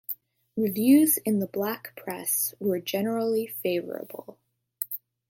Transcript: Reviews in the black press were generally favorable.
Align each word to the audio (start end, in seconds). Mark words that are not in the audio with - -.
Reviews 0.57 1.17
in 1.25 1.37
the 1.37 1.45
black 1.45 1.95
press 1.95 2.55
were 2.59 2.79
generally 2.79 3.45
favorable. 3.45 4.39